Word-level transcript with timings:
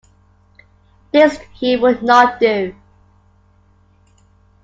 This 1.13 1.37
he 1.53 1.75
would 1.77 2.01
not 2.01 2.39
do. 2.39 2.73